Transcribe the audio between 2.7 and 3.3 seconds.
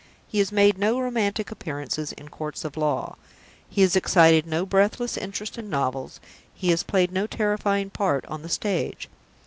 law;